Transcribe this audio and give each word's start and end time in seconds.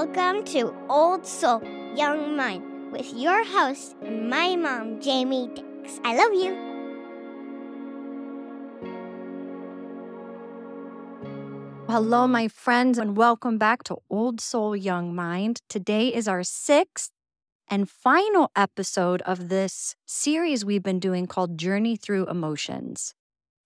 Welcome 0.00 0.44
to 0.54 0.74
Old 0.88 1.26
Soul, 1.26 1.62
Young 1.94 2.34
Mind 2.34 2.90
with 2.90 3.12
your 3.12 3.44
host 3.44 3.94
and 4.00 4.30
my 4.30 4.56
mom, 4.56 4.98
Jamie 4.98 5.50
Dix. 5.54 6.00
I 6.02 6.16
love 6.16 6.32
you. 6.32 6.56
Hello, 11.86 12.26
my 12.26 12.48
friends, 12.48 12.96
and 12.96 13.14
welcome 13.14 13.58
back 13.58 13.82
to 13.84 13.98
Old 14.08 14.40
Soul, 14.40 14.74
Young 14.74 15.14
Mind. 15.14 15.60
Today 15.68 16.08
is 16.08 16.26
our 16.26 16.44
sixth 16.44 17.10
and 17.68 17.86
final 17.86 18.50
episode 18.56 19.20
of 19.26 19.50
this 19.50 19.96
series 20.06 20.64
we've 20.64 20.82
been 20.82 20.98
doing 20.98 21.26
called 21.26 21.58
Journey 21.58 21.94
Through 21.94 22.26
Emotions. 22.26 23.12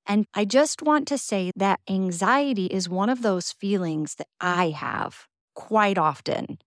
And 0.04 0.26
I 0.34 0.46
just 0.46 0.82
want 0.82 1.06
to 1.08 1.16
say 1.16 1.52
that 1.54 1.78
anxiety 1.88 2.66
is 2.66 2.88
one 2.88 3.08
of 3.08 3.22
those 3.22 3.52
feelings 3.52 4.16
that 4.16 4.26
I 4.40 4.70
have 4.70 5.28
quite 5.54 5.98
often. 5.98 6.58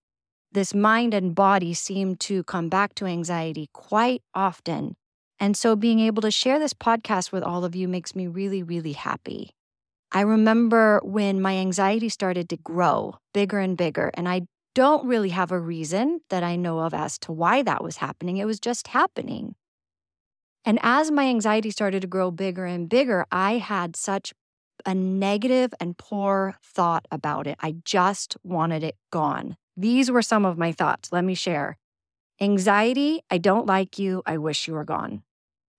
This 0.52 0.74
mind 0.74 1.14
and 1.14 1.36
body 1.36 1.74
seem 1.74 2.16
to 2.18 2.44
come 2.44 2.70
back 2.70 2.96
to 2.96 3.06
anxiety 3.06 3.70
quite 3.74 4.22
often. 4.34 4.96
And 5.40 5.56
so 5.56 5.76
being 5.76 6.00
able 6.00 6.22
to 6.22 6.32
share 6.32 6.58
this 6.58 6.74
podcast 6.74 7.32
with 7.32 7.44
all 7.44 7.64
of 7.64 7.76
you 7.76 7.88
makes 7.88 8.16
me 8.16 8.28
really, 8.28 8.64
really 8.64 8.94
happy. 8.94 9.52
I 10.12 10.22
remember 10.22 11.02
when 11.04 11.42
my 11.42 11.58
anxiety 11.58 12.10
started 12.10 12.50
to 12.50 12.58
grow 12.58 13.18
bigger 13.34 13.60
and 13.60 13.78
bigger, 13.78 14.10
and 14.14 14.28
I 14.28 14.44
don't 14.74 15.06
really 15.06 15.30
have 15.30 15.52
a 15.52 15.60
reason 15.60 16.22
that 16.30 16.44
I 16.44 16.56
know 16.56 16.80
of 16.80 16.94
as 16.94 17.18
to 17.20 17.32
why 17.32 17.62
that 17.64 17.84
was 17.84 17.98
happening. 17.98 18.38
It 18.38 18.46
was 18.46 18.60
just 18.60 18.88
happening. 18.88 19.56
And 20.64 20.80
as 20.82 21.12
my 21.12 21.26
anxiety 21.26 21.72
started 21.72 22.02
to 22.02 22.08
grow 22.08 22.32
bigger 22.32 22.66
and 22.66 22.90
bigger, 22.90 23.26
I 23.32 23.54
had 23.58 23.96
such 23.96 24.34
a 24.86 24.94
negative 24.94 25.74
and 25.80 25.98
poor 25.98 26.56
thought 26.64 27.08
about 27.12 27.48
it. 27.48 27.58
I 27.60 27.76
just 27.84 28.38
wanted 28.44 28.84
it 28.84 28.96
gone. 29.12 29.58
These 29.76 30.10
were 30.10 30.22
some 30.22 30.46
of 30.46 30.58
my 30.58 30.72
thoughts. 30.72 31.12
Let 31.12 31.24
me 31.24 31.36
share. 31.36 31.78
Anxiety, 32.40 33.22
I 33.30 33.38
don't 33.38 33.66
like 33.66 33.98
you. 33.98 34.22
I 34.26 34.38
wish 34.38 34.68
you 34.68 34.74
were 34.74 34.84
gone. 34.84 35.24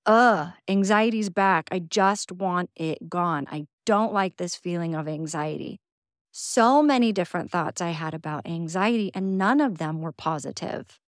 Ugh, 0.06 0.48
anxiety's 0.68 1.30
back. 1.30 1.68
I 1.70 1.80
just 1.80 2.32
want 2.32 2.70
it 2.76 3.08
gone. 3.08 3.46
I 3.50 3.66
don't 3.86 4.12
like 4.12 4.36
this 4.36 4.56
feeling 4.56 4.94
of 4.94 5.06
anxiety. 5.06 5.80
So 6.30 6.82
many 6.82 7.12
different 7.12 7.50
thoughts 7.50 7.80
I 7.80 7.90
had 7.90 8.14
about 8.14 8.46
anxiety, 8.46 9.10
and 9.14 9.38
none 9.38 9.60
of 9.60 9.78
them 9.78 10.00
were 10.00 10.12
positive. 10.12 10.98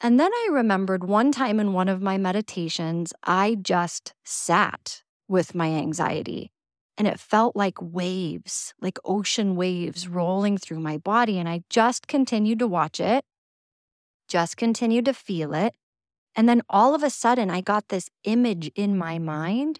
And 0.00 0.18
then 0.18 0.32
I 0.32 0.48
remembered 0.52 1.04
one 1.04 1.32
time 1.32 1.58
in 1.60 1.72
one 1.72 1.88
of 1.88 2.00
my 2.00 2.18
meditations, 2.18 3.12
I 3.24 3.56
just 3.60 4.14
sat 4.24 5.02
with 5.28 5.54
my 5.54 5.68
anxiety 5.68 6.52
and 6.98 7.06
it 7.06 7.20
felt 7.20 7.54
like 7.54 7.80
waves, 7.80 8.74
like 8.80 8.98
ocean 9.04 9.54
waves 9.54 10.08
rolling 10.08 10.58
through 10.58 10.80
my 10.80 10.98
body. 10.98 11.38
And 11.38 11.48
I 11.48 11.62
just 11.70 12.08
continued 12.08 12.58
to 12.58 12.66
watch 12.66 12.98
it, 12.98 13.24
just 14.26 14.56
continued 14.56 15.04
to 15.04 15.14
feel 15.14 15.54
it. 15.54 15.76
And 16.34 16.48
then 16.48 16.60
all 16.68 16.96
of 16.96 17.04
a 17.04 17.10
sudden, 17.10 17.50
I 17.50 17.60
got 17.60 17.88
this 17.88 18.10
image 18.24 18.70
in 18.74 18.98
my 18.98 19.20
mind 19.20 19.78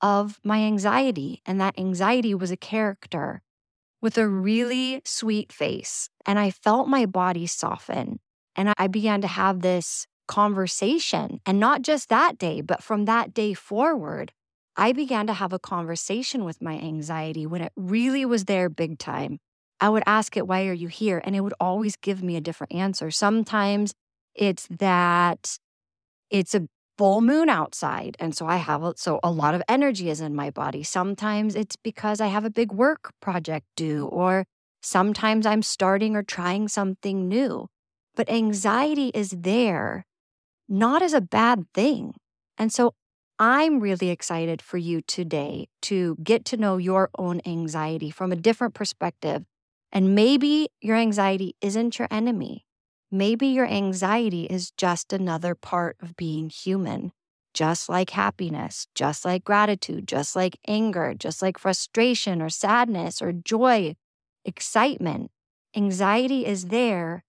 of 0.00 0.40
my 0.42 0.60
anxiety. 0.60 1.42
And 1.44 1.60
that 1.60 1.78
anxiety 1.78 2.34
was 2.34 2.50
a 2.50 2.56
character 2.56 3.42
with 4.00 4.16
a 4.16 4.26
really 4.28 5.02
sweet 5.04 5.52
face. 5.52 6.08
And 6.24 6.38
I 6.38 6.50
felt 6.50 6.88
my 6.88 7.04
body 7.04 7.46
soften. 7.46 8.18
And 8.54 8.72
I 8.78 8.86
began 8.86 9.20
to 9.20 9.26
have 9.26 9.60
this 9.60 10.06
conversation. 10.26 11.40
And 11.44 11.60
not 11.60 11.82
just 11.82 12.08
that 12.08 12.38
day, 12.38 12.62
but 12.62 12.82
from 12.82 13.04
that 13.04 13.34
day 13.34 13.52
forward, 13.52 14.32
I 14.76 14.92
began 14.92 15.26
to 15.26 15.32
have 15.32 15.52
a 15.52 15.58
conversation 15.58 16.44
with 16.44 16.60
my 16.60 16.78
anxiety 16.78 17.46
when 17.46 17.62
it 17.62 17.72
really 17.76 18.24
was 18.24 18.44
there 18.44 18.68
big 18.68 18.98
time. 18.98 19.38
I 19.80 19.88
would 19.88 20.02
ask 20.06 20.36
it, 20.36 20.46
Why 20.46 20.66
are 20.66 20.72
you 20.72 20.88
here? 20.88 21.20
And 21.24 21.34
it 21.34 21.40
would 21.40 21.54
always 21.60 21.96
give 21.96 22.22
me 22.22 22.36
a 22.36 22.40
different 22.40 22.74
answer. 22.74 23.10
Sometimes 23.10 23.94
it's 24.34 24.66
that 24.70 25.58
it's 26.30 26.54
a 26.54 26.68
full 26.98 27.20
moon 27.20 27.48
outside. 27.48 28.16
And 28.18 28.34
so 28.34 28.46
I 28.46 28.56
have, 28.56 28.82
a, 28.82 28.94
so 28.96 29.20
a 29.22 29.30
lot 29.30 29.54
of 29.54 29.62
energy 29.68 30.10
is 30.10 30.20
in 30.20 30.34
my 30.34 30.50
body. 30.50 30.82
Sometimes 30.82 31.54
it's 31.54 31.76
because 31.76 32.20
I 32.20 32.28
have 32.28 32.44
a 32.44 32.50
big 32.50 32.72
work 32.72 33.12
project 33.20 33.66
due, 33.76 34.06
or 34.06 34.46
sometimes 34.82 35.46
I'm 35.46 35.62
starting 35.62 36.16
or 36.16 36.22
trying 36.22 36.68
something 36.68 37.28
new. 37.28 37.68
But 38.14 38.30
anxiety 38.30 39.10
is 39.14 39.30
there 39.30 40.04
not 40.68 41.02
as 41.02 41.12
a 41.12 41.20
bad 41.20 41.64
thing. 41.74 42.14
And 42.58 42.72
so 42.72 42.94
I'm 43.38 43.80
really 43.80 44.08
excited 44.10 44.62
for 44.62 44.78
you 44.78 45.02
today 45.02 45.68
to 45.82 46.16
get 46.22 46.44
to 46.46 46.56
know 46.56 46.78
your 46.78 47.10
own 47.18 47.40
anxiety 47.44 48.10
from 48.10 48.32
a 48.32 48.36
different 48.36 48.74
perspective. 48.74 49.44
And 49.92 50.14
maybe 50.14 50.68
your 50.80 50.96
anxiety 50.96 51.54
isn't 51.60 51.98
your 51.98 52.08
enemy. 52.10 52.64
Maybe 53.10 53.48
your 53.48 53.66
anxiety 53.66 54.44
is 54.44 54.70
just 54.72 55.12
another 55.12 55.54
part 55.54 55.96
of 56.00 56.16
being 56.16 56.48
human, 56.48 57.12
just 57.54 57.88
like 57.88 58.10
happiness, 58.10 58.86
just 58.94 59.24
like 59.24 59.44
gratitude, 59.44 60.08
just 60.08 60.34
like 60.34 60.58
anger, 60.66 61.14
just 61.16 61.42
like 61.42 61.58
frustration 61.58 62.40
or 62.42 62.48
sadness 62.48 63.20
or 63.20 63.32
joy, 63.32 63.96
excitement. 64.44 65.30
Anxiety 65.74 66.46
is 66.46 66.66
there, 66.66 67.22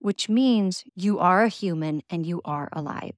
which 0.00 0.28
means 0.28 0.84
you 0.94 1.18
are 1.18 1.44
a 1.44 1.48
human 1.48 2.02
and 2.10 2.26
you 2.26 2.40
are 2.44 2.68
alive. 2.72 3.14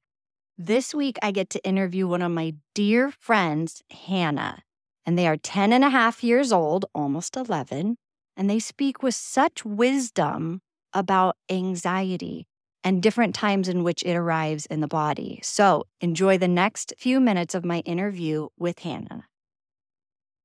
This 0.61 0.93
week, 0.93 1.19
I 1.23 1.31
get 1.31 1.51
to 1.51 1.65
interview 1.65 2.09
one 2.09 2.21
of 2.21 2.33
my 2.33 2.55
dear 2.75 3.13
friends, 3.13 3.85
Hannah, 3.93 4.65
and 5.07 5.17
they 5.17 5.29
are 5.29 5.37
10 5.37 5.73
and 5.73 5.85
a 5.85 5.91
half 5.91 6.25
years 6.25 6.51
old, 6.51 6.85
almost 6.93 7.37
11, 7.37 7.97
and 8.37 8.51
they 8.51 8.59
speak 8.59 9.01
with 9.01 9.15
such 9.15 9.65
wisdom 9.65 10.61
about 10.93 11.37
anxiety 11.49 12.49
and 12.83 13.01
different 13.01 13.37
times 13.37 13.69
in 13.69 13.85
which 13.85 14.03
it 14.03 14.17
arrives 14.17 14.67
in 14.67 14.81
the 14.81 14.89
body. 14.89 15.39
So 15.45 15.85
enjoy 16.01 16.39
the 16.39 16.49
next 16.49 16.93
few 16.99 17.21
minutes 17.21 17.55
of 17.55 17.65
my 17.65 17.79
interview 17.81 18.49
with 18.59 18.81
Hannah. 18.81 19.27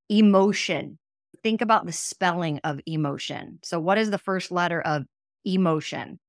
Emotion. 0.09 0.99
Think 1.41 1.59
about 1.59 1.87
the 1.87 1.91
spelling 1.91 2.59
of 2.63 2.79
emotion. 2.85 3.57
So, 3.63 3.79
what 3.79 3.97
is 3.97 4.11
the 4.11 4.19
first 4.19 4.51
letter 4.51 4.79
of 4.79 5.05
emotion? 5.43 6.19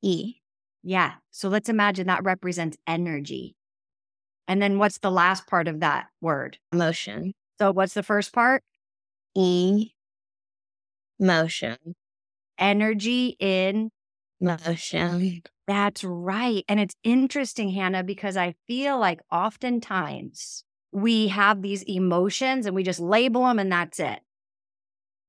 E. 0.00 0.36
Yeah. 0.84 1.14
So 1.30 1.48
let's 1.48 1.70
imagine 1.70 2.06
that 2.08 2.22
represents 2.22 2.76
energy. 2.86 3.56
And 4.46 4.60
then 4.60 4.78
what's 4.78 4.98
the 4.98 5.10
last 5.10 5.46
part 5.46 5.66
of 5.66 5.80
that 5.80 6.06
word? 6.20 6.58
Motion. 6.72 7.32
So 7.58 7.72
what's 7.72 7.94
the 7.94 8.02
first 8.02 8.32
part? 8.34 8.62
E. 9.34 9.92
Motion. 11.18 11.78
Energy 12.58 13.36
in 13.40 13.90
motion. 14.40 15.42
That's 15.66 16.04
right. 16.04 16.64
And 16.68 16.78
it's 16.78 16.94
interesting, 17.02 17.70
Hannah, 17.70 18.04
because 18.04 18.36
I 18.36 18.54
feel 18.66 18.98
like 18.98 19.20
oftentimes 19.32 20.64
we 20.92 21.28
have 21.28 21.62
these 21.62 21.82
emotions 21.84 22.66
and 22.66 22.76
we 22.76 22.82
just 22.82 23.00
label 23.00 23.46
them 23.46 23.58
and 23.58 23.72
that's 23.72 23.98
it. 23.98 24.20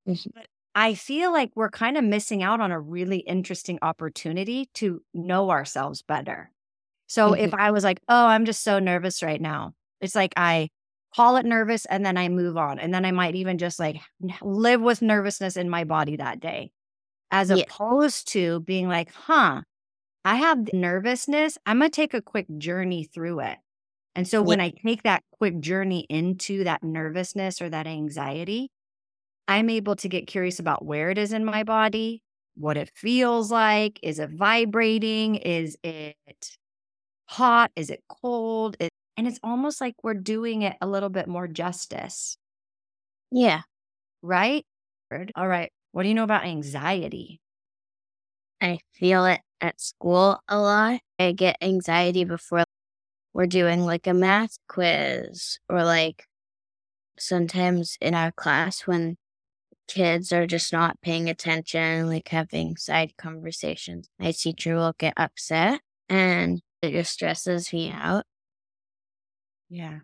Mm-hmm. 0.08 0.30
But 0.34 0.48
I 0.78 0.94
feel 0.94 1.32
like 1.32 1.52
we're 1.56 1.70
kind 1.70 1.96
of 1.96 2.04
missing 2.04 2.44
out 2.44 2.60
on 2.60 2.72
a 2.72 2.80
really 2.80 3.20
interesting 3.20 3.80
opportunity 3.82 4.70
to 4.76 5.02
know 5.14 5.50
ourselves 5.50 6.02
better. 6.02 6.52
So 7.08 7.32
mm-hmm. 7.32 7.46
if 7.46 7.54
I 7.54 7.72
was 7.72 7.86
like, 7.86 8.02
oh, 8.10 8.26
I'm 8.26 8.46
just 8.46 8.62
so 8.62 8.80
nervous 8.80 9.24
right 9.24 9.40
now, 9.40 9.74
it's 10.02 10.16
like 10.16 10.34
I 10.36 10.70
call 11.16 11.38
it 11.38 11.46
nervous 11.46 11.86
and 11.86 12.06
then 12.06 12.18
I 12.18 12.28
move 12.28 12.58
on. 12.58 12.78
And 12.78 12.94
then 12.94 13.06
I 13.06 13.12
might 13.12 13.36
even 13.36 13.58
just 13.58 13.80
like 13.80 14.02
live 14.42 14.82
with 14.82 15.02
nervousness 15.02 15.56
in 15.56 15.70
my 15.70 15.86
body 15.86 16.18
that 16.18 16.42
day, 16.42 16.72
as 17.32 17.50
yeah. 17.50 17.64
opposed 17.64 18.28
to 18.34 18.60
being 18.60 18.90
like, 18.90 19.14
huh, 19.14 19.62
I 20.26 20.36
have 20.36 20.74
nervousness. 20.74 21.58
I'm 21.66 21.80
going 21.80 21.90
to 21.90 21.96
take 21.96 22.14
a 22.14 22.22
quick 22.22 22.48
journey 22.58 23.06
through 23.06 23.40
it. 23.42 23.58
And 24.14 24.28
so 24.28 24.42
yeah. 24.42 24.48
when 24.48 24.62
I 24.62 24.74
take 24.86 25.04
that 25.04 25.24
quick 25.32 25.60
journey 25.62 26.06
into 26.10 26.66
that 26.66 26.84
nervousness 26.84 27.62
or 27.62 27.70
that 27.70 27.88
anxiety, 27.88 28.72
I'm 29.48 29.70
able 29.70 29.96
to 29.98 30.10
get 30.10 30.28
curious 30.28 30.60
about 30.60 30.86
where 30.86 31.10
it 31.10 31.18
is 31.18 31.34
in 31.34 31.46
my 31.46 31.64
body, 31.64 32.22
what 32.56 32.78
it 32.78 32.92
feels 32.96 33.52
like. 33.52 34.00
Is 34.02 34.20
it 34.20 34.32
vibrating? 34.32 35.36
Is 35.36 35.78
it 35.84 36.16
hot? 37.26 37.72
Is 37.76 37.90
it 37.90 38.04
cold? 38.10 38.78
It, 38.80 38.90
and 39.18 39.28
it's 39.28 39.40
almost 39.44 39.82
like 39.82 39.96
we're 40.04 40.14
doing 40.14 40.64
it 40.64 40.76
a 40.82 40.88
little 40.88 41.10
bit 41.10 41.28
more 41.28 41.48
justice. 41.48 42.38
Yeah. 43.32 43.62
Right? 44.22 44.66
All 45.36 45.48
right. 45.48 45.72
What 45.92 46.04
do 46.04 46.10
you 46.10 46.16
know 46.16 46.24
about 46.24 46.46
anxiety? 46.46 47.40
I 48.62 48.80
feel 48.94 49.26
it 49.26 49.42
at 49.62 49.80
school 49.80 50.40
a 50.48 50.60
lot. 50.60 51.02
I 51.20 51.32
get 51.32 51.58
anxiety 51.62 52.24
before 52.24 52.64
we're 53.34 53.48
doing 53.48 53.82
like 53.82 54.08
a 54.08 54.14
math 54.14 54.58
quiz 54.68 55.60
or 55.70 55.84
like 55.84 56.26
sometimes 57.20 57.98
in 58.02 58.16
our 58.16 58.32
class 58.32 58.82
when 58.82 59.18
kids 59.88 60.32
are 60.32 60.48
just 60.48 60.74
not 60.74 61.02
paying 61.02 61.30
attention, 61.30 62.08
like 62.08 62.28
having 62.30 62.78
side 62.78 63.16
conversations, 63.18 64.10
my 64.20 64.32
teacher 64.32 64.76
will 64.76 64.94
get 64.98 65.14
upset 65.18 65.82
and 66.10 66.62
it 66.82 66.92
just 66.92 67.14
stresses 67.14 67.72
me 67.74 67.92
out. 67.92 68.26
Yeah. 69.70 70.00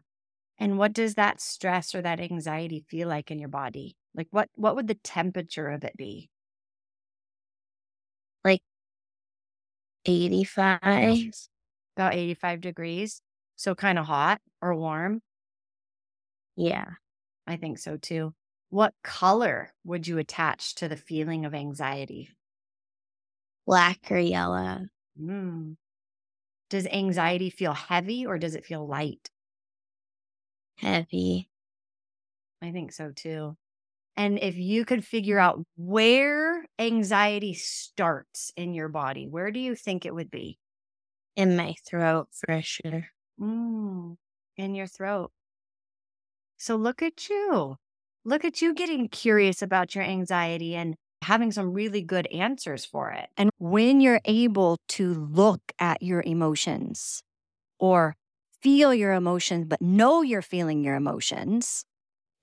And 0.60 0.78
what 0.78 0.94
does 0.94 1.16
that 1.16 1.42
stress 1.42 1.96
or 1.96 2.02
that 2.02 2.20
anxiety 2.20 2.86
feel 2.88 3.08
like 3.08 3.32
in 3.32 3.40
your 3.40 3.50
body? 3.50 3.96
Like 4.16 4.28
what 4.32 4.50
what 4.56 4.76
would 4.76 4.88
the 4.88 4.96
temperature 4.96 5.68
of 5.70 5.84
it 5.84 5.96
be? 5.98 6.30
Like 8.44 8.62
85. 10.06 11.32
About 11.98 12.14
85 12.14 12.62
degrees. 12.62 13.22
So 13.56 13.76
kind 13.76 14.00
of 14.00 14.06
hot 14.06 14.42
or 14.62 14.76
warm. 14.76 15.22
Yeah. 16.56 16.86
I 17.48 17.58
think 17.58 17.80
so 17.80 17.98
too. 17.98 18.34
What 18.72 18.96
color 19.04 19.76
would 19.84 20.08
you 20.08 20.18
attach 20.18 20.74
to 20.74 20.88
the 20.90 20.98
feeling 20.98 21.46
of 21.46 21.54
anxiety? 21.54 22.32
Black 23.66 24.12
or 24.12 24.20
yellow. 24.20 24.86
Mm. 25.18 25.78
Does 26.70 26.88
anxiety 26.88 27.50
feel 27.52 27.74
heavy 27.74 28.26
or 28.26 28.40
does 28.40 28.56
it 28.56 28.66
feel 28.66 28.88
light? 28.88 29.32
Heavy. 30.76 31.50
I 32.62 32.72
think 32.72 32.92
so 32.92 33.12
too. 33.12 33.58
And 34.18 34.40
if 34.40 34.58
you 34.58 34.86
could 34.86 35.06
figure 35.06 35.40
out 35.40 35.66
where 35.78 36.68
anxiety 36.80 37.54
starts 37.54 38.52
in 38.58 38.74
your 38.74 38.90
body, 38.90 39.28
where 39.28 39.52
do 39.52 39.60
you 39.60 39.76
think 39.76 40.06
it 40.06 40.16
would 40.16 40.32
be? 40.32 40.60
In 41.36 41.58
my 41.58 41.76
throat, 41.88 42.30
for 42.34 42.62
sure. 42.62 43.10
Mm, 43.40 44.18
in 44.58 44.76
your 44.76 44.88
throat. 44.88 45.34
So 46.56 46.78
look 46.78 47.02
at 47.02 47.28
you. 47.28 47.78
Look 48.24 48.46
at 48.46 48.62
you 48.62 48.74
getting 48.74 49.08
curious 49.08 49.62
about 49.62 49.96
your 49.96 50.04
anxiety 50.04 50.76
and 50.76 50.96
having 51.24 51.52
some 51.52 51.74
really 51.74 52.02
good 52.02 52.28
answers 52.28 52.86
for 52.86 53.12
it. 53.12 53.30
And 53.38 53.50
when 53.58 54.02
you're 54.02 54.22
able 54.26 54.78
to 54.90 55.14
look 55.14 55.62
at 55.80 56.02
your 56.02 56.22
emotions 56.26 57.24
or 57.80 58.16
feel 58.62 58.94
your 58.94 59.14
emotions, 59.14 59.66
but 59.68 59.82
know 59.82 60.22
you're 60.22 60.42
feeling 60.42 60.84
your 60.84 60.96
emotions, 60.96 61.86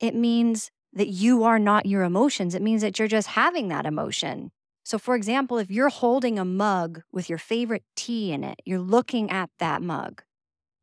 it 0.00 0.14
means 0.14 0.70
that 0.94 1.08
you 1.08 1.44
are 1.44 1.58
not 1.58 1.86
your 1.86 2.02
emotions. 2.04 2.54
It 2.54 2.62
means 2.62 2.82
that 2.82 2.98
you're 2.98 3.08
just 3.08 3.28
having 3.28 3.68
that 3.68 3.86
emotion. 3.86 4.50
So, 4.84 4.98
for 4.98 5.16
example, 5.16 5.58
if 5.58 5.70
you're 5.70 5.90
holding 5.90 6.38
a 6.38 6.44
mug 6.44 7.02
with 7.12 7.28
your 7.28 7.38
favorite 7.38 7.84
tea 7.96 8.32
in 8.32 8.44
it, 8.44 8.60
you're 8.64 8.80
looking 8.80 9.30
at 9.30 9.50
that 9.58 9.82
mug. 9.82 10.22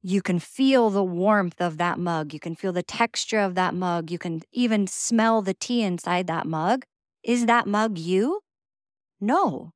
You 0.07 0.21
can 0.21 0.37
feel 0.37 0.91
the 0.91 1.03
warmth 1.03 1.59
of 1.59 1.79
that 1.79 1.97
mug. 1.97 2.31
You 2.31 2.39
can 2.39 2.53
feel 2.53 2.71
the 2.71 2.83
texture 2.83 3.39
of 3.39 3.55
that 3.55 3.73
mug. 3.73 4.11
You 4.11 4.19
can 4.19 4.43
even 4.51 4.85
smell 4.85 5.41
the 5.41 5.55
tea 5.55 5.81
inside 5.81 6.27
that 6.27 6.45
mug. 6.45 6.85
Is 7.23 7.47
that 7.47 7.65
mug 7.65 7.97
you? 7.97 8.41
No. 9.19 9.71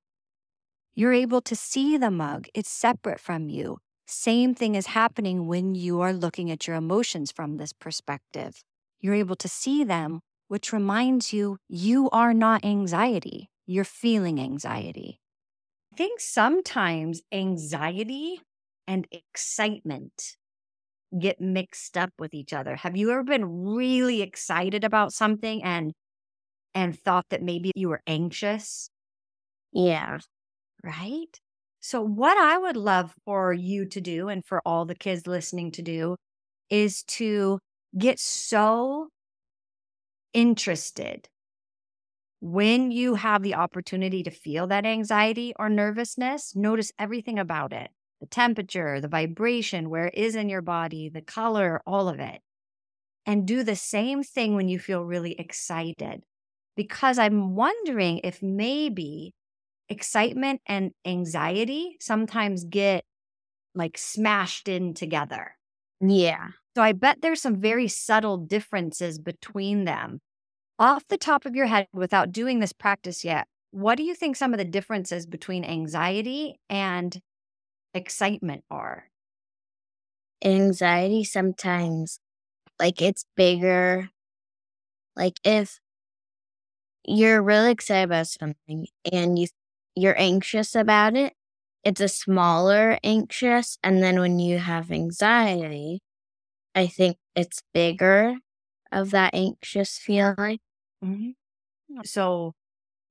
You're 0.93 1.13
able 1.13 1.41
to 1.41 1.55
see 1.55 1.97
the 1.97 2.11
mug, 2.11 2.45
it's 2.53 2.69
separate 2.69 3.19
from 3.19 3.49
you. 3.49 3.79
Same 4.05 4.53
thing 4.53 4.75
is 4.75 4.85
happening 4.85 5.47
when 5.47 5.73
you 5.73 5.99
are 6.01 6.13
looking 6.13 6.51
at 6.51 6.67
your 6.67 6.75
emotions 6.75 7.31
from 7.31 7.57
this 7.57 7.73
perspective. 7.73 8.61
You're 8.99 9.15
able 9.15 9.35
to 9.37 9.47
see 9.47 9.83
them, 9.83 10.19
which 10.47 10.71
reminds 10.71 11.33
you 11.33 11.57
you 11.67 12.07
are 12.11 12.35
not 12.35 12.63
anxiety. 12.63 13.49
You're 13.65 13.83
feeling 13.83 14.39
anxiety. 14.39 15.21
I 15.91 15.95
think 15.95 16.19
sometimes 16.19 17.23
anxiety 17.31 18.41
and 18.89 19.07
excitement 19.13 20.37
get 21.19 21.41
mixed 21.41 21.97
up 21.97 22.11
with 22.19 22.33
each 22.33 22.53
other. 22.53 22.75
Have 22.77 22.97
you 22.97 23.11
ever 23.11 23.23
been 23.23 23.65
really 23.65 24.21
excited 24.21 24.83
about 24.83 25.13
something 25.13 25.63
and 25.63 25.93
and 26.75 26.99
thought 26.99 27.25
that 27.29 27.43
maybe 27.43 27.71
you 27.75 27.89
were 27.89 28.01
anxious? 28.07 28.89
Yeah. 29.73 30.19
Right? 30.83 31.39
So 31.81 32.01
what 32.01 32.37
I 32.37 32.57
would 32.57 32.77
love 32.77 33.15
for 33.25 33.53
you 33.53 33.85
to 33.87 34.01
do 34.01 34.29
and 34.29 34.45
for 34.45 34.61
all 34.65 34.85
the 34.85 34.95
kids 34.95 35.27
listening 35.27 35.71
to 35.73 35.81
do 35.81 36.17
is 36.69 37.03
to 37.05 37.59
get 37.97 38.19
so 38.19 39.09
interested 40.33 41.29
when 42.41 42.91
you 42.91 43.15
have 43.15 43.43
the 43.43 43.55
opportunity 43.55 44.23
to 44.23 44.31
feel 44.31 44.67
that 44.67 44.85
anxiety 44.85 45.53
or 45.57 45.69
nervousness, 45.69 46.55
notice 46.55 46.91
everything 46.97 47.37
about 47.37 47.73
it 47.73 47.91
the 48.19 48.27
temperature, 48.27 48.99
the 48.99 49.07
vibration, 49.07 49.89
where 49.89 50.07
it 50.07 50.15
is 50.15 50.35
in 50.35 50.49
your 50.49 50.61
body, 50.61 51.09
the 51.09 51.21
color, 51.21 51.81
all 51.85 52.09
of 52.09 52.19
it. 52.19 52.41
And 53.25 53.45
do 53.45 53.63
the 53.63 53.75
same 53.75 54.23
thing 54.23 54.55
when 54.55 54.67
you 54.67 54.79
feel 54.79 55.03
really 55.03 55.33
excited. 55.39 56.23
Because 56.75 57.19
I'm 57.19 57.55
wondering 57.55 58.21
if 58.23 58.41
maybe 58.41 59.33
excitement 59.89 60.61
and 60.65 60.91
anxiety 61.05 61.97
sometimes 61.99 62.63
get 62.63 63.03
like 63.75 63.97
smashed 63.97 64.67
in 64.67 64.93
together. 64.93 65.55
Yeah. 66.01 66.49
So 66.75 66.83
I 66.83 66.93
bet 66.93 67.21
there's 67.21 67.41
some 67.41 67.59
very 67.59 67.87
subtle 67.87 68.37
differences 68.37 69.19
between 69.19 69.85
them. 69.85 70.21
Off 70.77 71.07
the 71.09 71.17
top 71.17 71.45
of 71.45 71.55
your 71.55 71.65
head, 71.65 71.87
without 71.93 72.31
doing 72.31 72.59
this 72.59 72.71
practice 72.71 73.25
yet, 73.25 73.47
what 73.71 73.95
do 73.95 74.03
you 74.03 74.15
think 74.15 74.35
some 74.35 74.53
of 74.53 74.57
the 74.57 74.65
differences 74.65 75.25
between 75.25 75.65
anxiety 75.65 76.55
and 76.69 77.19
excitement 77.93 78.63
are? 78.69 79.05
Anxiety 80.43 81.23
sometimes, 81.23 82.19
like, 82.79 83.01
it's 83.01 83.25
bigger. 83.35 84.09
Like, 85.15 85.39
if 85.43 85.79
you're 87.03 87.41
really 87.41 87.71
excited 87.71 88.03
about 88.03 88.27
something 88.27 88.87
and 89.11 89.39
you 89.39 89.47
you're 89.95 90.19
anxious 90.19 90.75
about 90.75 91.15
it, 91.15 91.33
it's 91.83 91.99
a 91.99 92.07
smaller 92.07 92.99
anxious. 93.03 93.77
And 93.83 94.01
then 94.01 94.19
when 94.19 94.39
you 94.39 94.59
have 94.59 94.91
anxiety, 94.91 96.01
I 96.75 96.87
think 96.87 97.17
it's 97.35 97.61
bigger 97.73 98.35
of 98.91 99.11
that 99.11 99.33
anxious 99.33 99.97
feeling. 99.97 100.59
Mm-hmm. 101.03 101.31
So 102.05 102.53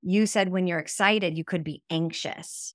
you 0.02 0.26
said 0.26 0.48
when 0.50 0.66
you're 0.66 0.78
excited, 0.78 1.36
you 1.36 1.44
could 1.44 1.64
be 1.64 1.82
anxious. 1.90 2.74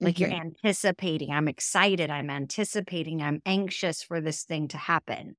Like 0.00 0.16
mm-hmm. 0.16 0.32
you're 0.32 0.40
anticipating, 0.40 1.30
I'm 1.30 1.48
excited, 1.48 2.10
I'm 2.10 2.30
anticipating, 2.30 3.22
I'm 3.22 3.42
anxious 3.44 4.02
for 4.02 4.20
this 4.20 4.44
thing 4.44 4.68
to 4.68 4.78
happen. 4.78 5.36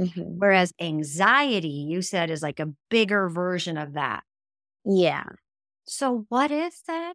Mm-hmm. 0.00 0.38
Whereas 0.38 0.72
anxiety, 0.80 1.68
you 1.68 2.02
said, 2.02 2.30
is 2.30 2.42
like 2.42 2.58
a 2.58 2.72
bigger 2.90 3.28
version 3.28 3.76
of 3.76 3.92
that. 3.94 4.24
Yeah. 4.84 5.24
So, 5.86 6.26
what 6.28 6.50
if 6.50 6.80
then 6.86 7.14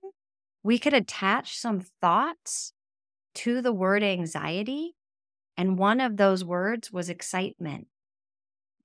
we 0.63 0.79
could 0.79 0.93
attach 0.93 1.57
some 1.57 1.81
thoughts 2.01 2.71
to 3.35 3.61
the 3.61 3.73
word 3.73 4.03
anxiety? 4.03 4.95
And 5.57 5.77
one 5.77 5.99
of 5.99 6.15
those 6.15 6.45
words 6.45 6.91
was 6.91 7.09
excitement. 7.09 7.87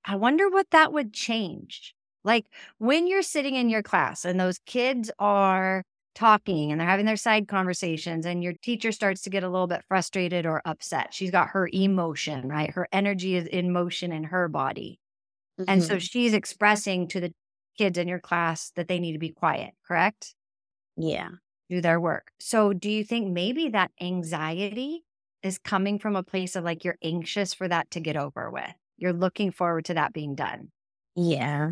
I 0.03 0.17
wonder 0.17 0.49
what 0.49 0.71
that 0.71 0.91
would 0.91 1.13
change. 1.13 1.95
Like 2.25 2.45
when 2.79 3.07
you're 3.07 3.21
sitting 3.21 3.55
in 3.55 3.69
your 3.69 3.83
class 3.83 4.25
and 4.25 4.39
those 4.39 4.59
kids 4.65 5.09
are 5.19 5.83
talking 6.15 6.71
and 6.71 6.79
they're 6.79 6.87
having 6.87 7.05
their 7.05 7.17
side 7.17 7.47
conversations 7.47 8.25
and 8.25 8.43
your 8.43 8.53
teacher 8.53 8.91
starts 8.91 9.21
to 9.21 9.29
get 9.29 9.43
a 9.43 9.49
little 9.49 9.67
bit 9.67 9.83
frustrated 9.87 10.45
or 10.45 10.61
upset. 10.65 11.13
She's 11.13 11.31
got 11.31 11.49
her 11.49 11.69
emotion, 11.71 12.47
right? 12.47 12.71
Her 12.71 12.87
energy 12.91 13.35
is 13.35 13.45
in 13.45 13.71
motion 13.71 14.11
in 14.11 14.23
her 14.25 14.47
body. 14.47 14.99
Mm-hmm. 15.59 15.69
And 15.69 15.83
so 15.83 15.95
mm-hmm. 15.95 15.99
she's 15.99 16.33
expressing 16.33 17.07
to 17.09 17.19
the 17.19 17.33
kids 17.77 17.97
in 17.97 18.07
your 18.07 18.19
class 18.19 18.71
that 18.75 18.87
they 18.87 18.99
need 18.99 19.13
to 19.13 19.19
be 19.19 19.29
quiet, 19.29 19.73
correct? 19.87 20.33
Yeah. 20.97 21.29
Do 21.69 21.81
their 21.81 21.99
work. 21.99 22.31
So 22.39 22.73
do 22.73 22.89
you 22.89 23.03
think 23.03 23.31
maybe 23.31 23.69
that 23.69 23.91
anxiety 23.99 25.03
is 25.43 25.57
coming 25.57 25.99
from 25.99 26.15
a 26.15 26.23
place 26.23 26.55
of 26.55 26.63
like 26.63 26.83
you're 26.83 26.97
anxious 27.03 27.53
for 27.53 27.67
that 27.67 27.91
to 27.91 27.99
get 27.99 28.15
over 28.15 28.49
with? 28.49 28.73
You're 28.97 29.13
looking 29.13 29.51
forward 29.51 29.85
to 29.85 29.95
that 29.95 30.13
being 30.13 30.35
done. 30.35 30.69
Yeah. 31.15 31.71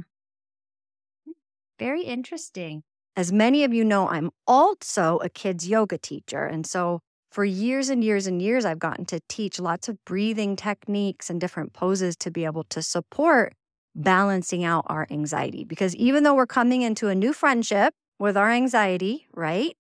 Very 1.80 2.04
interesting. 2.04 2.84
As 3.16 3.32
many 3.32 3.64
of 3.64 3.74
you 3.74 3.84
know, 3.84 4.08
I'm 4.10 4.32
also 4.48 5.20
a 5.20 5.30
kids 5.30 5.68
yoga 5.68 5.98
teacher. 5.98 6.46
And 6.46 6.66
so 6.66 7.00
for 7.32 7.46
years 7.46 7.90
and 7.90 8.04
years 8.04 8.26
and 8.26 8.42
years, 8.42 8.66
I've 8.66 8.80
gotten 8.80 9.06
to 9.06 9.20
teach 9.30 9.60
lots 9.60 9.88
of 9.88 10.04
breathing 10.06 10.56
techniques 10.56 11.30
and 11.30 11.40
different 11.40 11.74
poses 11.74 12.16
to 12.18 12.32
be 12.32 12.46
able 12.46 12.64
to 12.66 12.82
support 12.82 13.54
balancing 13.96 14.64
out 14.64 14.86
our 14.88 15.06
anxiety. 15.12 15.64
Because 15.64 15.96
even 15.96 16.24
though 16.24 16.34
we're 16.34 16.48
coming 16.48 16.82
into 16.82 17.08
a 17.08 17.16
new 17.16 17.34
friendship 17.34 17.94
with 18.18 18.36
our 18.36 18.50
anxiety, 18.50 19.28
right? 19.34 19.76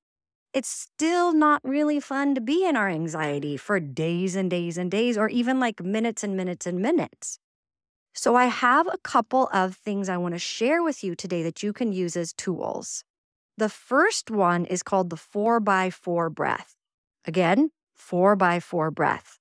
It's 0.53 0.69
still 0.69 1.33
not 1.33 1.61
really 1.63 1.99
fun 1.99 2.35
to 2.35 2.41
be 2.41 2.65
in 2.65 2.75
our 2.75 2.89
anxiety 2.89 3.57
for 3.57 3.79
days 3.79 4.35
and 4.35 4.51
days 4.51 4.77
and 4.77 4.91
days, 4.91 5.17
or 5.17 5.29
even 5.29 5.59
like 5.59 5.83
minutes 5.83 6.23
and 6.23 6.37
minutes 6.37 6.67
and 6.67 6.79
minutes. 6.79 7.39
So, 8.13 8.35
I 8.35 8.45
have 8.45 8.87
a 8.87 8.97
couple 8.99 9.49
of 9.53 9.75
things 9.75 10.09
I 10.09 10.17
want 10.17 10.35
to 10.35 10.39
share 10.39 10.83
with 10.83 11.03
you 11.03 11.15
today 11.15 11.43
that 11.43 11.63
you 11.63 11.73
can 11.73 11.93
use 11.93 12.15
as 12.15 12.33
tools. 12.33 13.03
The 13.57 13.69
first 13.69 14.31
one 14.31 14.65
is 14.65 14.81
called 14.83 15.09
the 15.09 15.17
four 15.17 15.59
by 15.59 15.89
four 15.89 16.29
breath. 16.29 16.75
Again, 17.25 17.69
four 17.93 18.35
by 18.35 18.59
four 18.59 18.89
breath. 18.89 19.39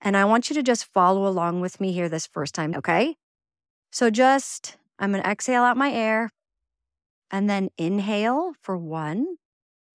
And 0.00 0.16
I 0.16 0.24
want 0.24 0.50
you 0.50 0.54
to 0.54 0.62
just 0.62 0.84
follow 0.84 1.26
along 1.28 1.60
with 1.60 1.80
me 1.80 1.92
here 1.92 2.08
this 2.08 2.26
first 2.26 2.54
time, 2.54 2.74
okay? 2.74 3.16
So 3.92 4.10
just, 4.10 4.76
I'm 4.98 5.12
going 5.12 5.22
to 5.22 5.30
exhale 5.30 5.62
out 5.62 5.76
my 5.76 5.92
air 5.92 6.30
and 7.30 7.48
then 7.48 7.70
inhale 7.78 8.52
for 8.60 8.76
one, 8.76 9.36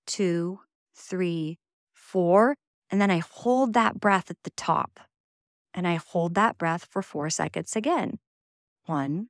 two, 0.05 0.61
three, 0.95 1.59
four. 1.93 2.55
And 2.89 3.01
then 3.01 3.11
I 3.11 3.17
hold 3.17 3.73
that 3.73 3.99
breath 3.99 4.31
at 4.31 4.37
the 4.43 4.51
top. 4.51 4.99
And 5.73 5.85
I 5.85 5.95
hold 5.95 6.35
that 6.35 6.57
breath 6.57 6.87
for 6.89 7.01
four 7.01 7.29
seconds 7.29 7.75
again. 7.75 8.17
One, 8.85 9.27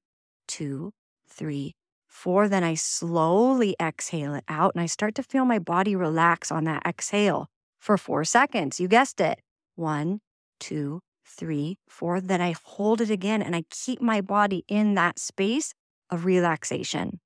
two, 0.47 0.93
three, 1.27 1.73
four. 2.17 2.49
Then 2.49 2.63
I 2.63 2.75
slowly 2.75 3.75
exhale 3.79 4.33
it 4.33 4.43
out 4.47 4.73
and 4.73 4.81
I 4.81 4.87
start 4.87 5.13
to 5.15 5.23
feel 5.23 5.45
my 5.45 5.59
body 5.59 5.95
relax 5.95 6.51
on 6.51 6.63
that 6.65 6.83
exhale. 6.85 7.47
for 7.79 7.97
four 7.97 8.23
seconds. 8.25 8.79
You 8.79 8.87
guessed 8.87 9.21
it. 9.21 9.39
One, 9.75 10.19
two, 10.59 11.01
three, 11.23 11.77
four. 11.87 12.19
Then 12.19 12.41
I 12.41 12.55
hold 12.63 13.01
it 13.01 13.11
again 13.11 13.41
and 13.41 13.55
I 13.55 13.63
keep 13.69 14.01
my 14.01 14.19
body 14.19 14.65
in 14.67 14.95
that 14.95 15.19
space 15.19 15.73
of 16.09 16.25
relaxation 16.25 17.19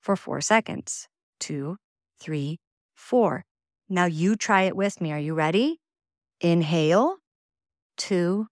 for 0.00 0.16
four 0.16 0.40
seconds. 0.40 1.08
Two, 1.40 1.76
three, 2.20 2.60
four. 2.94 3.44
Now 3.88 4.06
you 4.06 4.36
try 4.36 4.62
it 4.62 4.76
with 4.76 5.00
me. 5.00 5.12
Are 5.12 5.18
you 5.18 5.34
ready? 5.34 5.80
Inhale, 6.40 7.16
two, 7.96 8.46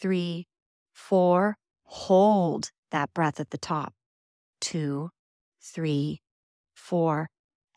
three, 0.00 0.46
four. 0.92 1.56
Hold 1.84 2.70
that 2.90 3.12
breath 3.12 3.40
at 3.40 3.50
the 3.50 3.58
top. 3.58 3.92
Two, 4.60 5.10
three, 5.62 6.20
four. 6.74 7.28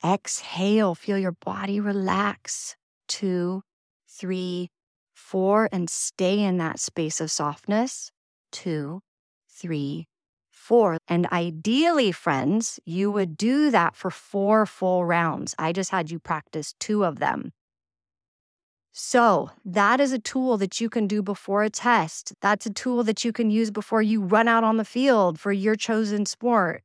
Exhale, 0.04 0.96
feel 0.96 1.18
your 1.18 1.32
body 1.32 1.80
relax. 1.80 2.76
Two, 3.08 3.62
three, 4.08 4.70
four, 5.14 5.70
and 5.72 5.90
stay 5.90 6.40
in 6.40 6.58
that 6.58 6.80
space 6.80 7.22
of 7.22 7.32
softness. 7.32 8.12
Two, 8.52 9.02
three, 9.50 10.08
four. 10.50 10.98
And 11.08 11.28
ideally, 11.32 12.12
friends, 12.12 12.80
you 12.86 13.12
would 13.12 13.38
do 13.38 13.72
that 13.72 13.96
for 13.96 14.10
four 14.10 14.66
full 14.66 15.06
rounds. 15.06 15.54
I 15.60 15.72
just 15.72 15.92
had 15.92 16.10
you 16.12 16.20
practice 16.20 16.74
two 16.80 17.06
of 17.06 17.20
them. 17.20 17.52
So, 18.98 19.50
that 19.66 20.00
is 20.00 20.14
a 20.14 20.20
tool 20.20 20.58
that 20.58 20.80
you 20.80 20.90
can 20.90 21.06
do 21.06 21.22
before 21.22 21.64
a 21.64 21.70
test. 21.70 22.32
That's 22.42 22.66
a 22.66 22.74
tool 22.74 23.04
that 23.04 23.26
you 23.26 23.34
can 23.34 23.52
use 23.52 23.70
before 23.70 24.02
you 24.02 24.22
run 24.22 24.48
out 24.48 24.64
on 24.64 24.78
the 24.78 24.86
field 24.86 25.38
for 25.38 25.52
your 25.52 25.76
chosen 25.76 26.26
sport, 26.26 26.82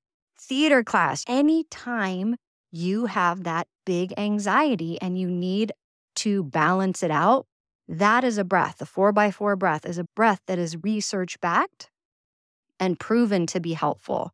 theater 0.51 0.83
class. 0.83 1.23
Anytime 1.29 2.35
you 2.73 3.07
have 3.07 3.45
that 3.45 3.69
big 3.87 4.13
anxiety 4.19 5.01
and 5.01 5.17
you 5.17 5.31
need 5.31 5.71
to 6.17 6.43
balance 6.43 7.05
it 7.05 7.11
out, 7.13 7.47
that 7.87 8.25
is 8.25 8.37
a 8.37 8.43
breath. 8.43 8.79
The 8.79 8.87
four 8.87 9.13
by 9.13 9.31
four 9.31 9.55
breath 9.55 9.87
is 9.87 9.97
a 9.97 10.07
breath 10.17 10.41
that 10.49 10.59
is 10.59 10.77
research 10.83 11.41
backed 11.41 11.89
and 12.81 12.99
proven 12.99 13.47
to 13.47 13.61
be 13.61 13.75
helpful. 13.75 14.33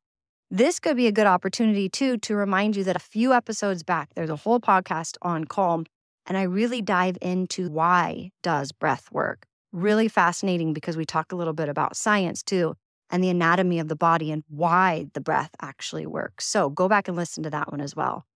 This 0.50 0.80
could 0.80 0.96
be 0.96 1.06
a 1.06 1.12
good 1.12 1.26
opportunity 1.26 1.90
too 1.90 2.16
to 2.16 2.34
remind 2.34 2.76
you 2.76 2.84
that 2.84 2.96
a 2.96 3.10
few 3.14 3.34
episodes 3.34 3.82
back, 3.82 4.14
there's 4.14 4.30
a 4.30 4.36
whole 4.36 4.58
podcast 4.58 5.18
on 5.20 5.44
calm 5.44 5.84
and 6.24 6.38
I 6.38 6.44
really 6.44 6.80
dive 6.80 7.18
into 7.20 7.68
why 7.68 8.30
does 8.42 8.72
breath 8.72 9.12
work. 9.12 9.44
Really 9.70 10.08
fascinating 10.08 10.72
because 10.72 10.96
we 10.96 11.04
talk 11.04 11.30
a 11.30 11.36
little 11.36 11.52
bit 11.52 11.68
about 11.68 11.94
science 11.94 12.42
too 12.42 12.74
and 13.10 13.22
the 13.22 13.28
anatomy 13.28 13.78
of 13.78 13.88
the 13.88 13.96
body 13.96 14.30
and 14.32 14.44
why 14.48 15.06
the 15.14 15.20
breath 15.20 15.50
actually 15.60 16.06
works. 16.06 16.46
So 16.46 16.70
go 16.70 16.88
back 16.88 17.08
and 17.08 17.16
listen 17.16 17.42
to 17.44 17.50
that 17.50 17.70
one 17.70 17.80
as 17.80 17.94
well. 17.94 18.26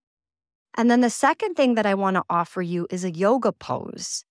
And 0.76 0.90
then 0.90 1.00
the 1.00 1.10
second 1.10 1.54
thing 1.54 1.74
that 1.74 1.86
I 1.86 1.94
want 1.94 2.16
to 2.16 2.24
offer 2.30 2.62
you 2.62 2.86
is 2.90 3.04
a 3.04 3.10
yoga 3.10 3.52
pose. 3.52 4.24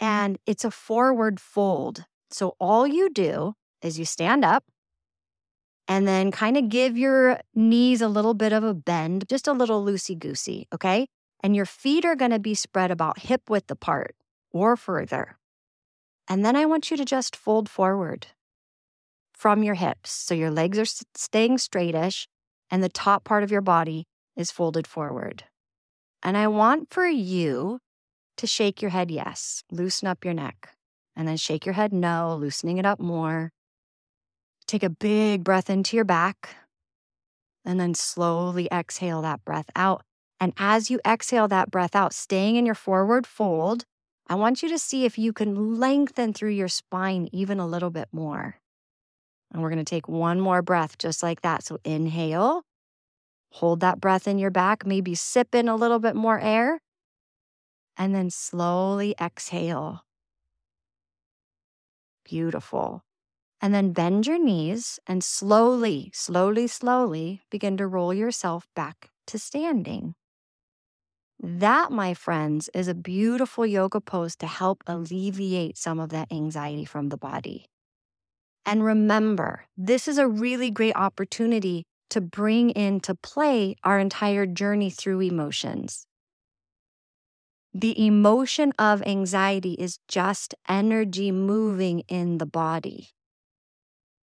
Mm-hmm. 0.00 0.06
And 0.06 0.38
it's 0.46 0.64
a 0.64 0.70
forward 0.70 1.40
fold. 1.40 2.04
So 2.30 2.54
all 2.60 2.86
you 2.86 3.10
do 3.10 3.54
is 3.82 3.98
you 3.98 4.04
stand 4.04 4.44
up 4.44 4.64
and 5.88 6.06
then 6.06 6.30
kind 6.30 6.56
of 6.56 6.68
give 6.68 6.96
your 6.96 7.40
knees 7.54 8.00
a 8.00 8.08
little 8.08 8.34
bit 8.34 8.52
of 8.52 8.62
a 8.62 8.74
bend, 8.74 9.28
just 9.28 9.48
a 9.48 9.52
little 9.52 9.84
loosey 9.84 10.18
goosey. 10.18 10.68
Okay 10.72 11.06
and 11.42 11.56
your 11.56 11.66
feet 11.66 12.04
are 12.04 12.16
going 12.16 12.30
to 12.30 12.38
be 12.38 12.54
spread 12.54 12.90
about 12.90 13.20
hip 13.20 13.48
width 13.48 13.70
apart 13.70 14.14
or 14.52 14.76
further. 14.76 15.38
And 16.28 16.44
then 16.44 16.54
I 16.54 16.66
want 16.66 16.90
you 16.90 16.96
to 16.96 17.04
just 17.04 17.34
fold 17.34 17.68
forward 17.68 18.28
from 19.40 19.62
your 19.62 19.74
hips. 19.74 20.10
So 20.10 20.34
your 20.34 20.50
legs 20.50 20.78
are 20.78 20.84
staying 21.16 21.56
straightish 21.56 22.26
and 22.70 22.82
the 22.82 22.90
top 22.90 23.24
part 23.24 23.42
of 23.42 23.50
your 23.50 23.62
body 23.62 24.04
is 24.36 24.50
folded 24.50 24.86
forward. 24.86 25.44
And 26.22 26.36
I 26.36 26.46
want 26.46 26.88
for 26.90 27.06
you 27.06 27.78
to 28.36 28.46
shake 28.46 28.82
your 28.82 28.90
head 28.90 29.10
yes, 29.10 29.64
loosen 29.72 30.06
up 30.08 30.26
your 30.26 30.34
neck, 30.34 30.76
and 31.16 31.26
then 31.26 31.38
shake 31.38 31.64
your 31.64 31.72
head 31.72 31.90
no, 31.90 32.36
loosening 32.38 32.76
it 32.76 32.84
up 32.84 33.00
more. 33.00 33.50
Take 34.66 34.82
a 34.82 34.90
big 34.90 35.42
breath 35.42 35.70
into 35.70 35.96
your 35.96 36.04
back, 36.04 36.56
and 37.64 37.80
then 37.80 37.94
slowly 37.94 38.68
exhale 38.70 39.22
that 39.22 39.42
breath 39.46 39.70
out. 39.74 40.02
And 40.38 40.52
as 40.58 40.90
you 40.90 41.00
exhale 41.06 41.48
that 41.48 41.70
breath 41.70 41.96
out, 41.96 42.12
staying 42.12 42.56
in 42.56 42.66
your 42.66 42.74
forward 42.74 43.26
fold, 43.26 43.84
I 44.28 44.34
want 44.34 44.62
you 44.62 44.68
to 44.68 44.78
see 44.78 45.06
if 45.06 45.18
you 45.18 45.32
can 45.32 45.80
lengthen 45.80 46.34
through 46.34 46.50
your 46.50 46.68
spine 46.68 47.30
even 47.32 47.58
a 47.58 47.66
little 47.66 47.90
bit 47.90 48.08
more. 48.12 48.59
And 49.52 49.62
we're 49.62 49.70
going 49.70 49.84
to 49.84 49.84
take 49.84 50.08
one 50.08 50.40
more 50.40 50.62
breath 50.62 50.98
just 50.98 51.22
like 51.22 51.42
that. 51.42 51.64
So 51.64 51.78
inhale, 51.84 52.62
hold 53.52 53.80
that 53.80 54.00
breath 54.00 54.28
in 54.28 54.38
your 54.38 54.50
back, 54.50 54.86
maybe 54.86 55.14
sip 55.14 55.54
in 55.54 55.68
a 55.68 55.76
little 55.76 55.98
bit 55.98 56.14
more 56.14 56.38
air, 56.38 56.80
and 57.96 58.14
then 58.14 58.30
slowly 58.30 59.14
exhale. 59.20 60.04
Beautiful. 62.24 63.02
And 63.60 63.74
then 63.74 63.92
bend 63.92 64.26
your 64.26 64.38
knees 64.38 64.98
and 65.06 65.22
slowly, 65.22 66.10
slowly, 66.14 66.66
slowly 66.66 67.42
begin 67.50 67.76
to 67.76 67.86
roll 67.86 68.14
yourself 68.14 68.66
back 68.74 69.10
to 69.26 69.38
standing. 69.38 70.14
That, 71.42 71.90
my 71.90 72.14
friends, 72.14 72.70
is 72.74 72.88
a 72.88 72.94
beautiful 72.94 73.66
yoga 73.66 74.00
pose 74.00 74.36
to 74.36 74.46
help 74.46 74.82
alleviate 74.86 75.76
some 75.76 75.98
of 75.98 76.10
that 76.10 76.30
anxiety 76.30 76.84
from 76.84 77.08
the 77.08 77.16
body. 77.16 77.66
And 78.66 78.84
remember, 78.84 79.64
this 79.76 80.06
is 80.06 80.18
a 80.18 80.28
really 80.28 80.70
great 80.70 80.94
opportunity 80.94 81.84
to 82.10 82.20
bring 82.20 82.70
into 82.70 83.14
play 83.14 83.76
our 83.84 83.98
entire 83.98 84.46
journey 84.46 84.90
through 84.90 85.20
emotions. 85.20 86.06
The 87.72 88.04
emotion 88.04 88.72
of 88.78 89.02
anxiety 89.02 89.74
is 89.74 89.98
just 90.08 90.54
energy 90.68 91.30
moving 91.30 92.00
in 92.08 92.38
the 92.38 92.46
body. 92.46 93.10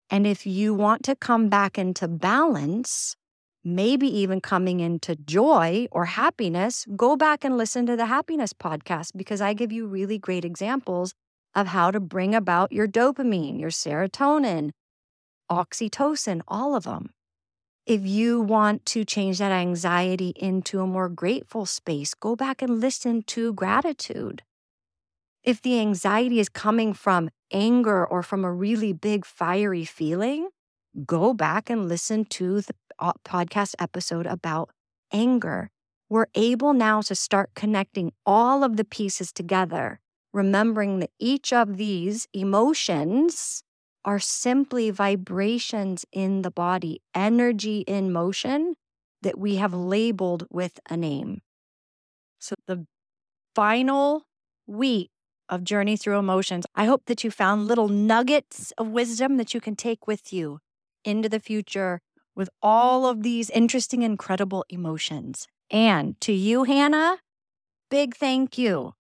And 0.10 0.27
if 0.27 0.46
you 0.46 0.75
want 0.75 1.03
to 1.06 1.15
come 1.15 1.50
back 1.50 1.80
into 1.80 2.08
balance, 2.08 3.15
maybe 3.63 4.08
even 4.08 4.39
coming 4.39 4.80
into 4.80 5.15
joy 5.15 5.88
or 5.92 6.06
happiness, 6.06 6.86
go 6.96 7.15
back 7.15 7.44
and 7.44 7.58
listen 7.58 7.88
to 7.88 7.96
the 7.96 8.06
happiness 8.06 8.53
podcast 8.53 9.12
because 9.15 9.42
I 9.42 9.53
give 9.53 9.72
you 9.72 9.88
really 9.88 10.20
great 10.20 10.46
examples 10.46 11.15
of 11.55 11.67
how 11.67 11.91
to 11.91 12.00
bring 12.00 12.33
about 12.33 12.72
your 12.72 12.88
dopamine, 12.88 13.60
your 13.60 13.69
serotonin, 13.69 14.72
oxytocin, 15.51 16.41
all 16.48 16.75
of 16.75 16.83
them. 16.83 17.12
If 17.86 18.05
you 18.05 18.39
want 18.39 18.86
to 18.88 19.03
change 19.03 19.39
that 19.39 19.51
anxiety 19.51 20.33
into 20.38 20.79
a 20.79 20.88
more 20.88 21.10
grateful 21.10 21.65
space, 21.65 22.13
go 22.13 22.36
back 22.36 22.62
and 22.62 22.79
listen 22.79 23.24
to 23.24 23.53
gratitude. 23.53 24.41
If 25.43 25.62
the 25.62 25.79
anxiety 25.79 26.39
is 26.39 26.48
coming 26.48 26.93
from 26.93 27.29
anger 27.51 28.05
or 28.05 28.24
from 28.24 28.45
a 28.45 28.51
really 28.53 28.93
big 28.93 29.25
fiery 29.25 29.83
feeling, 29.83 30.48
go 31.05 31.33
back 31.33 31.69
and 31.69 31.89
listen 31.89 32.24
to 32.25 32.62
the 32.62 32.74
podcast 33.25 33.75
episode 33.79 34.25
about 34.25 34.69
anger. 35.12 35.69
We're 36.10 36.27
able 36.36 36.74
now 36.74 37.01
to 37.01 37.15
start 37.15 37.50
connecting 37.55 38.13
all 38.25 38.63
of 38.63 38.77
the 38.77 38.86
pieces 38.86 39.33
together, 39.33 40.00
remembering 40.34 41.00
that 41.00 41.12
each 41.20 41.54
of 41.54 41.78
these 41.78 42.28
emotions 42.34 43.63
are 44.06 44.20
simply 44.20 44.90
vibrations 44.90 46.06
in 46.12 46.42
the 46.42 46.52
body, 46.52 47.02
energy 47.16 47.80
in 47.88 48.12
motion 48.12 48.75
that 49.22 49.38
we 49.38 49.56
have 49.56 49.74
labeled 49.74 50.46
with 50.50 50.80
a 50.90 50.98
name. 50.98 51.42
So, 52.40 52.56
the 52.68 52.86
final 53.56 54.24
week 54.68 55.10
of 55.50 55.63
Journey 55.63 55.98
Through 55.98 56.20
Emotions, 56.20 56.66
I 56.75 56.86
hope 56.86 57.06
that 57.06 57.24
you 57.24 57.32
found 57.32 57.68
little 57.68 57.88
nuggets 57.88 58.72
of 58.78 58.90
wisdom 58.90 59.38
that 59.38 59.54
you 59.54 59.62
can 59.62 59.75
take 59.75 60.08
with 60.08 60.34
you 60.34 60.60
into 61.06 61.30
the 61.30 61.40
future 61.40 62.02
with 62.36 62.50
all 62.62 63.06
of 63.06 63.24
these 63.24 63.50
interesting, 63.52 64.02
incredible 64.02 64.66
emotions. 64.70 65.48
And 65.70 66.20
to 66.22 66.34
you, 66.34 66.63
Hannah, 66.63 67.20
big 67.90 68.16
thank 68.16 68.58
you. 68.58 68.94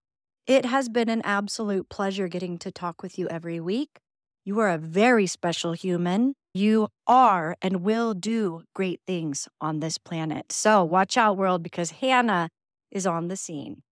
It 0.45 0.65
has 0.65 0.89
been 0.89 1.07
an 1.07 1.21
absolute 1.23 1.87
pleasure 1.87 2.27
getting 2.27 2.57
to 2.59 2.71
talk 2.71 3.01
with 3.01 3.17
you 3.17 3.29
every 3.29 3.61
week. 3.61 3.99
You 4.43 4.59
are 4.59 4.69
a 4.69 4.77
very 4.77 5.25
special 5.25 5.71
human. 5.71 6.33
You 6.53 6.89
are 7.07 7.55
and 7.61 7.77
will 7.77 8.13
do 8.13 8.63
great 8.75 8.99
things 9.07 9.47
on 9.61 9.79
this 9.79 9.97
planet. 9.97 10.51
So 10.51 10.83
watch 10.83 11.15
out, 11.15 11.37
world, 11.37 11.63
because 11.63 11.91
Hannah 11.91 12.49
is 12.91 13.07
on 13.07 13.29
the 13.29 13.37
scene. 13.37 13.83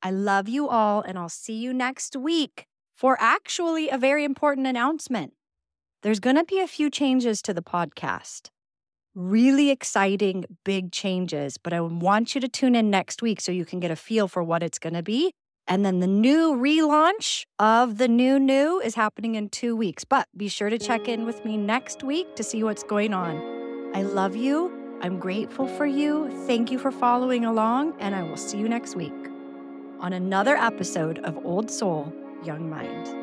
I 0.00 0.12
love 0.12 0.48
you 0.48 0.68
all, 0.68 1.00
and 1.02 1.18
I'll 1.18 1.28
see 1.28 1.56
you 1.56 1.74
next 1.74 2.14
week 2.14 2.66
for 2.96 3.16
actually 3.18 3.88
a 3.88 3.98
very 3.98 4.22
important 4.22 4.68
announcement. 4.68 5.32
There's 6.04 6.20
going 6.20 6.36
to 6.36 6.44
be 6.44 6.60
a 6.60 6.68
few 6.68 6.90
changes 6.90 7.42
to 7.42 7.52
the 7.52 7.62
podcast. 7.62 8.50
Really 9.16 9.70
exciting, 9.70 10.44
big 10.64 10.92
changes, 10.92 11.58
but 11.58 11.72
I 11.72 11.80
want 11.80 12.36
you 12.36 12.40
to 12.40 12.46
tune 12.48 12.76
in 12.76 12.88
next 12.88 13.20
week 13.20 13.40
so 13.40 13.50
you 13.50 13.64
can 13.64 13.80
get 13.80 13.90
a 13.90 13.96
feel 13.96 14.28
for 14.28 14.44
what 14.44 14.62
it's 14.62 14.78
going 14.78 14.94
to 14.94 15.02
be. 15.02 15.32
And 15.68 15.84
then 15.84 16.00
the 16.00 16.06
new 16.06 16.54
relaunch 16.54 17.44
of 17.58 17.98
the 17.98 18.08
new 18.08 18.38
new 18.40 18.80
is 18.80 18.94
happening 18.94 19.34
in 19.34 19.50
two 19.50 19.76
weeks. 19.76 20.02
But 20.04 20.26
be 20.36 20.48
sure 20.48 20.70
to 20.70 20.78
check 20.78 21.08
in 21.08 21.26
with 21.26 21.44
me 21.44 21.56
next 21.58 22.02
week 22.02 22.34
to 22.36 22.42
see 22.42 22.64
what's 22.64 22.82
going 22.82 23.12
on. 23.12 23.36
I 23.94 24.02
love 24.02 24.34
you. 24.34 24.72
I'm 25.02 25.18
grateful 25.18 25.68
for 25.68 25.86
you. 25.86 26.30
Thank 26.46 26.70
you 26.72 26.78
for 26.78 26.90
following 26.90 27.44
along, 27.44 27.94
and 28.00 28.14
I 28.14 28.22
will 28.22 28.36
see 28.36 28.58
you 28.58 28.68
next 28.68 28.96
week. 28.96 29.12
on 30.00 30.12
another 30.12 30.56
episode 30.56 31.18
of 31.20 31.44
Old 31.44 31.70
Soul, 31.70 32.12
Young 32.44 32.70
Mind. 32.70 33.17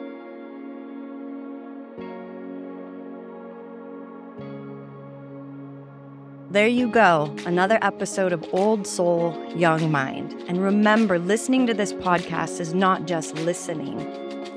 There 6.52 6.68
you 6.68 6.88
go, 6.88 7.36
another 7.48 7.80
episode 7.82 8.32
of 8.32 8.46
Old 8.54 8.86
Soul, 8.86 9.36
Young 9.56 9.92
Mind. 9.92 10.32
And 10.48 10.62
remember, 10.62 11.18
listening 11.18 11.66
to 11.68 11.74
this 11.74 11.92
podcast 11.92 12.60
is 12.60 12.74
not 12.74 13.08
just 13.08 13.34
listening, 13.36 13.98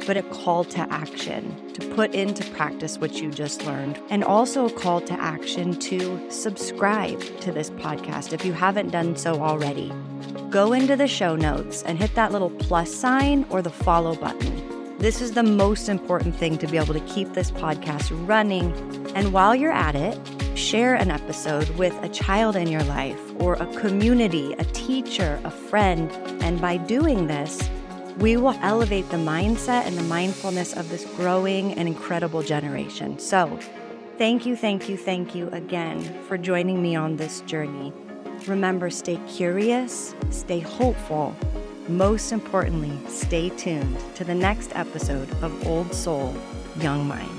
but 0.06 0.18
a 0.18 0.22
call 0.22 0.64
to 0.64 0.80
action 0.92 1.72
to 1.72 1.88
put 1.94 2.14
into 2.14 2.48
practice 2.52 2.98
what 2.98 3.20
you 3.22 3.30
just 3.30 3.64
learned, 3.64 3.98
and 4.10 4.22
also 4.22 4.66
a 4.66 4.72
call 4.72 5.00
to 5.00 5.14
action 5.14 5.78
to 5.80 6.30
subscribe 6.30 7.20
to 7.40 7.52
this 7.52 7.70
podcast 7.70 8.34
if 8.34 8.44
you 8.44 8.52
haven't 8.52 8.90
done 8.90 9.16
so 9.16 9.40
already. 9.40 9.90
Go 10.50 10.74
into 10.74 10.94
the 10.94 11.08
show 11.08 11.36
notes 11.36 11.82
and 11.82 11.98
hit 11.98 12.14
that 12.14 12.32
little 12.32 12.50
plus 12.50 12.92
sign 12.92 13.46
or 13.48 13.62
the 13.62 13.70
follow 13.70 14.14
button. 14.14 14.98
This 14.98 15.20
is 15.22 15.32
the 15.32 15.42
most 15.42 15.88
important 15.88 16.36
thing 16.36 16.58
to 16.58 16.66
be 16.66 16.76
able 16.76 16.94
to 16.94 17.06
keep 17.06 17.32
this 17.32 17.50
podcast 17.50 18.10
running. 18.28 18.72
And 19.14 19.32
while 19.32 19.54
you're 19.54 19.72
at 19.72 19.94
it, 19.94 20.18
share 20.58 20.96
an 20.96 21.10
episode 21.10 21.68
with 21.78 21.94
a 22.02 22.08
child 22.08 22.56
in 22.56 22.66
your 22.66 22.82
life 22.84 23.20
or 23.38 23.54
a 23.54 23.66
community, 23.78 24.52
a 24.54 24.64
teacher, 24.64 25.40
a 25.44 25.50
friend. 25.50 26.10
And 26.42 26.60
by 26.60 26.76
doing 26.76 27.28
this, 27.28 27.70
we 28.18 28.36
will 28.36 28.58
elevate 28.62 29.08
the 29.10 29.16
mindset 29.16 29.86
and 29.86 29.96
the 29.96 30.02
mindfulness 30.02 30.74
of 30.74 30.90
this 30.90 31.04
growing 31.16 31.72
and 31.74 31.86
incredible 31.86 32.42
generation. 32.42 33.18
So, 33.20 33.58
thank 34.18 34.44
you, 34.44 34.56
thank 34.56 34.88
you, 34.88 34.96
thank 34.96 35.34
you 35.34 35.48
again 35.50 36.02
for 36.24 36.36
joining 36.36 36.82
me 36.82 36.96
on 36.96 37.16
this 37.16 37.40
journey. 37.42 37.92
Remember, 38.48 38.90
stay 38.90 39.20
curious, 39.28 40.14
stay 40.30 40.58
hopeful. 40.58 41.36
Most 41.86 42.32
importantly, 42.32 42.92
stay 43.08 43.50
tuned 43.50 43.96
to 44.16 44.24
the 44.24 44.34
next 44.34 44.74
episode 44.74 45.30
of 45.42 45.66
Old 45.66 45.94
Soul, 45.94 46.34
Young 46.80 47.06
Mind. 47.06 47.37